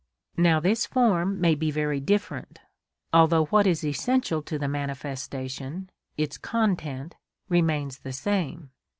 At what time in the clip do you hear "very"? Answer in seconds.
1.69-1.99